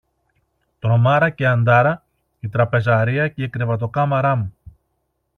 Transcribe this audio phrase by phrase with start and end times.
[0.79, 2.03] Τρομάρα και Αντάρα,
[2.39, 4.55] η τραπεζαρία και η κρεβατοκάμαρα μου.